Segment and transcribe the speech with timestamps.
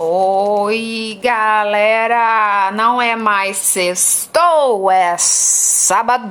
[0.00, 2.70] Oi, galera!
[2.72, 6.30] Não é mais sextou, é sábado!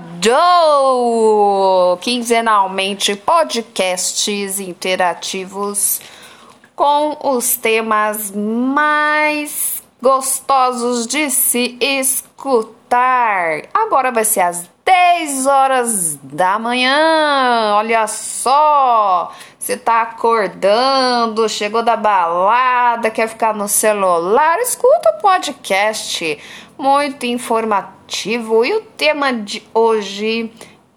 [1.99, 5.99] Quinzenalmente podcasts interativos
[6.77, 13.63] com os temas mais gostosos de se escutar.
[13.73, 17.75] Agora vai ser às 10 horas da manhã.
[17.75, 19.29] Olha só!
[19.67, 24.57] Você tá acordando, chegou da balada, quer ficar no celular?
[24.59, 26.39] Escuta o podcast,
[26.77, 28.63] muito informativo.
[28.63, 30.49] E o tema de hoje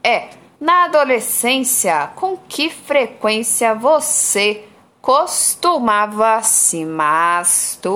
[0.04, 0.28] é:
[0.60, 4.62] na adolescência, com que frequência você
[5.02, 7.90] costumava se masturbar?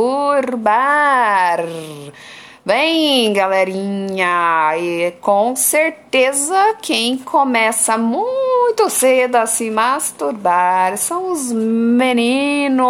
[2.66, 12.86] Bem, galerinha, e com certeza quem começa muito cedo a se masturbar são os meninos,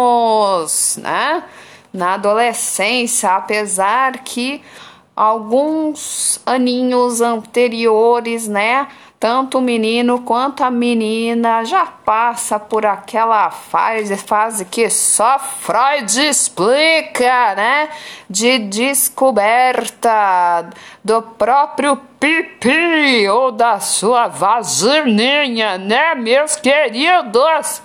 [1.01, 1.43] né?
[1.91, 4.61] Na adolescência, apesar que
[5.13, 8.87] alguns aninhos anteriores, né?
[9.19, 16.27] Tanto o menino quanto a menina já passa por aquela fase, fase que só Freud
[16.27, 17.89] explica, né?
[18.29, 19.99] De descoberta
[21.03, 27.81] do próprio pipi ou da sua vagininha, né, meus queridos?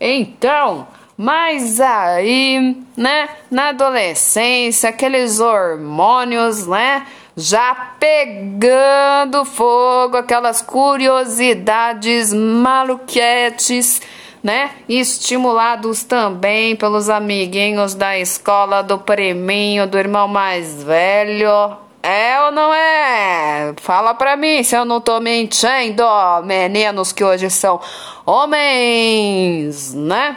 [0.00, 7.06] Então, mas aí, né, na adolescência, aqueles hormônios, né?
[7.36, 14.02] Já pegando fogo, aquelas curiosidades maluquetes,
[14.42, 14.70] né?
[14.88, 21.76] Estimulados também pelos amiguinhos da escola do preminho do irmão mais velho.
[22.02, 23.74] É ou não é?
[23.76, 26.02] Fala pra mim se eu não tô mentindo,
[26.44, 27.78] meninos que hoje são
[28.24, 30.36] homens, né?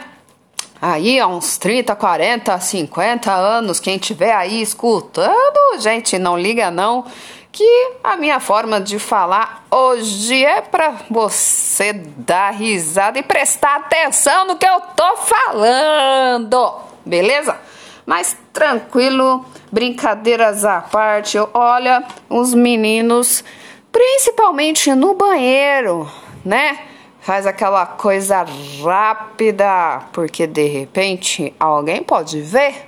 [0.84, 7.06] Aí há uns 30, 40, 50 anos, quem estiver aí escutando, gente, não liga não,
[7.50, 14.46] que a minha forma de falar hoje é para você dar risada e prestar atenção
[14.46, 16.74] no que eu tô falando,
[17.06, 17.58] beleza?
[18.04, 19.42] Mas tranquilo,
[19.72, 23.42] brincadeiras à parte, olha, os meninos,
[23.90, 26.06] principalmente no banheiro,
[26.44, 26.78] né?
[27.24, 28.44] Faz aquela coisa
[28.84, 32.86] rápida, porque de repente alguém pode ver,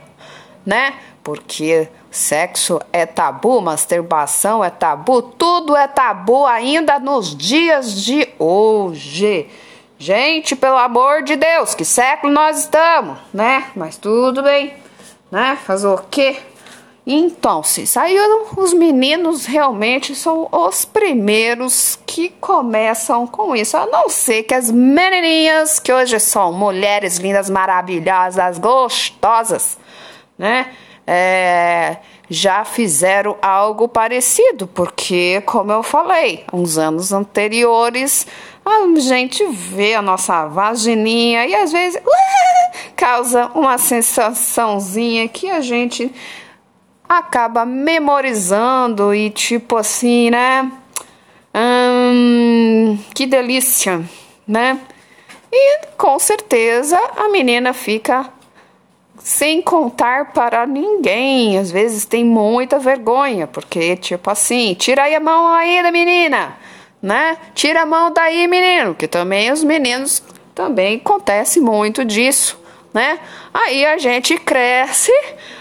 [0.64, 0.92] né?
[1.24, 9.48] Porque sexo é tabu, masturbação é tabu, tudo é tabu ainda nos dias de hoje.
[9.98, 13.70] Gente, pelo amor de Deus, que século nós estamos, né?
[13.74, 14.74] Mas tudo bem,
[15.32, 15.56] né?
[15.64, 16.36] Fazer o quê?
[17.08, 23.76] Então, se saíram, os meninos realmente são os primeiros que começam com isso.
[23.76, 29.78] A não ser que as menininhas, que hoje são mulheres lindas, maravilhosas, gostosas,
[30.36, 30.72] né?
[31.06, 38.26] É, já fizeram algo parecido, porque, como eu falei, uns anos anteriores,
[38.64, 42.02] a gente vê a nossa vagininha e às vezes
[42.96, 46.12] causa uma sensaçãozinha que a gente
[47.08, 50.70] acaba memorizando e tipo assim, né?
[51.54, 54.02] Hum, que delícia,
[54.46, 54.78] né?
[55.50, 58.30] E com certeza a menina fica
[59.18, 61.58] sem contar para ninguém.
[61.58, 66.56] Às vezes tem muita vergonha, porque tipo assim, tira aí a mão aí da menina,
[67.02, 67.36] né?
[67.54, 70.22] Tira a mão daí, menino, que também os meninos
[70.54, 72.58] também acontece muito disso,
[72.96, 73.20] né?
[73.52, 75.12] Aí a gente cresce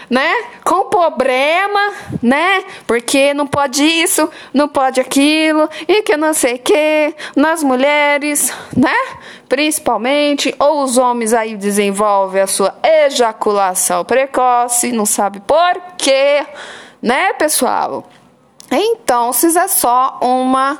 [0.08, 0.32] né?
[0.64, 1.92] Com problema,
[2.22, 2.64] né?
[2.86, 8.94] Porque não pode isso, não pode aquilo, e que não sei que, nas mulheres, né?
[9.48, 16.46] Principalmente, ou os homens aí desenvolvem a sua ejaculação precoce, não sabe por quê,
[17.02, 18.04] né, pessoal?
[18.70, 20.78] Então, se é só uma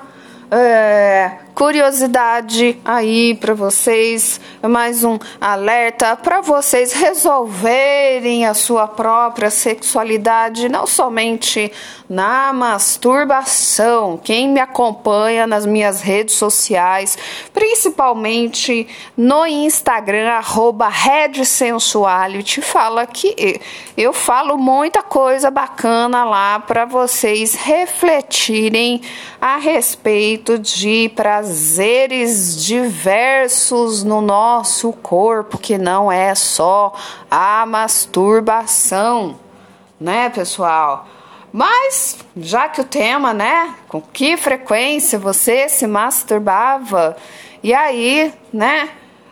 [0.51, 10.69] é, curiosidade aí para vocês, mais um alerta para vocês resolverem a sua própria sexualidade,
[10.69, 11.73] não somente
[12.11, 14.21] na masturbação.
[14.23, 17.17] Quem me acompanha nas minhas redes sociais,
[17.55, 18.87] principalmente
[19.17, 20.91] no Instagram, arroba
[21.43, 23.59] Sensuality, fala que
[23.97, 29.01] eu falo muita coisa bacana lá para vocês refletirem
[29.41, 36.93] a respeito de prazer prazeres diversos no nosso corpo, que não é só
[37.31, 39.39] a masturbação,
[40.01, 41.07] né, pessoal?
[41.53, 47.17] Mas, já que o tema, né, com que frequência você se masturbava,
[47.63, 48.89] e aí, né,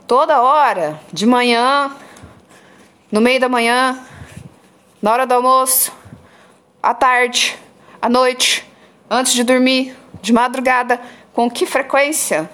[0.06, 1.90] toda hora, de manhã,
[3.10, 3.98] no meio da manhã,
[5.02, 5.92] na hora do almoço,
[6.80, 7.58] à tarde,
[8.00, 8.64] à noite,
[9.10, 11.00] antes de dormir, de madrugada,
[11.34, 12.48] com que frequência,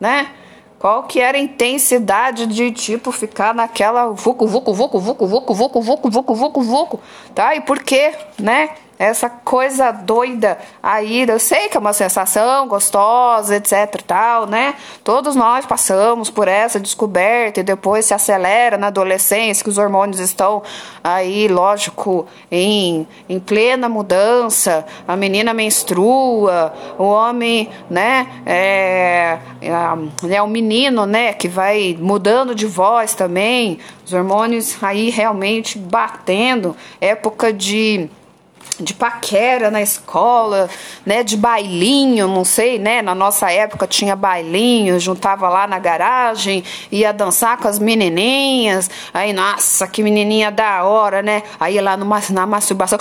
[0.00, 0.30] né?
[0.78, 5.80] Qual que era a intensidade de tipo ficar naquela vucu vucu vucu vucu vucu vucu
[5.82, 7.00] vucu vucu vucu vucu,
[7.34, 7.54] tá?
[7.54, 8.70] E por quê, né?
[8.98, 14.74] Essa coisa doida aí, eu sei que é uma sensação gostosa, etc tal, né?
[15.04, 20.18] Todos nós passamos por essa descoberta e depois se acelera na adolescência, que os hormônios
[20.18, 20.62] estão
[21.04, 30.46] aí, lógico, em, em plena mudança, a menina menstrua, o homem, né, é, é, o
[30.48, 38.08] menino, né, que vai mudando de voz também, os hormônios aí realmente batendo, época de
[38.80, 40.70] de paquera na escola,
[41.04, 46.62] né, de bailinho, não sei, né, na nossa época tinha bailinho, juntava lá na garagem,
[46.90, 52.20] ia dançar com as menininhas, aí, nossa, que menininha da hora, né, aí lá numa,
[52.30, 52.98] na masturbação,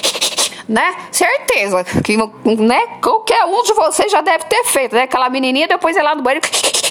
[0.68, 5.66] né, certeza, que, né, qualquer um de vocês já deve ter feito, né, aquela menininha,
[5.66, 6.46] depois ia lá no banheiro,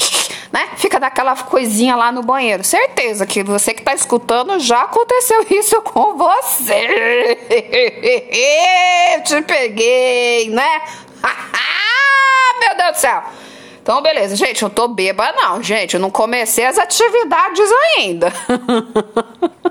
[0.52, 0.70] né?
[0.78, 2.64] Fica daquela coisinha lá no banheiro.
[2.64, 7.38] Certeza que você que está escutando já aconteceu isso com você.
[9.16, 10.82] Eu te peguei, né?
[12.60, 13.24] Meu Deus do céu.
[13.82, 15.94] Então, beleza, gente, eu tô bêbada, não, gente.
[15.94, 18.34] Eu não comecei as atividades ainda.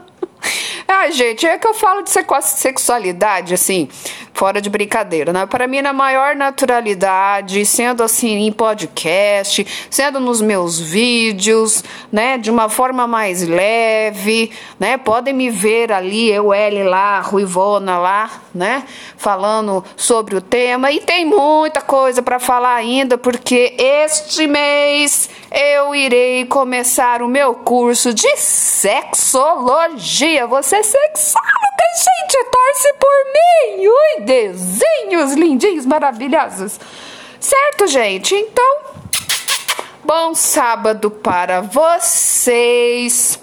[1.10, 3.88] Gente, é que eu falo de sexualidade, assim,
[4.32, 5.46] fora de brincadeira, né?
[5.46, 12.38] Para mim, na maior naturalidade, sendo assim em podcast, sendo nos meus vídeos, né?
[12.38, 14.96] De uma forma mais leve, né?
[14.96, 18.84] Podem me ver ali, eu, L lá, Ruivona lá, né?
[19.16, 20.90] Falando sobre o tema.
[20.90, 27.54] E tem muita coisa para falar ainda, porque este mês eu irei começar o meu
[27.54, 30.46] curso de sexologia.
[30.48, 33.88] Você sexóloga, gente, torce por mim.
[33.88, 36.78] Ui, desenhos lindinhos, maravilhosos.
[37.40, 38.34] Certo, gente?
[38.34, 38.76] Então,
[40.04, 43.40] bom sábado para vocês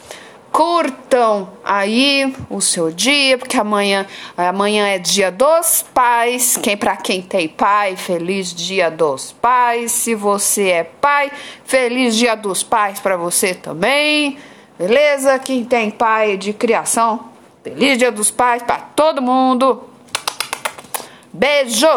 [0.50, 4.06] curtam aí o seu dia, porque amanhã,
[4.38, 6.57] amanhã é dia dos pais.
[6.57, 9.92] Quem para quem tem pai, feliz dia dos pais.
[9.92, 11.31] Se você é pai,
[11.65, 14.38] feliz dia dos pais para você também.
[14.77, 15.38] Beleza?
[15.38, 17.31] Quem tem pai de criação,
[17.63, 19.89] feliz dia dos pais para todo mundo.
[21.31, 21.87] Beijo.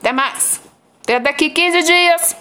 [0.00, 0.60] Até mais.
[1.02, 2.36] Até daqui 15 dias.